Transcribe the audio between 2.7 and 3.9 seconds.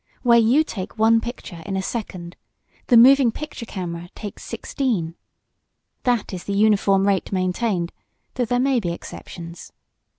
the moving picture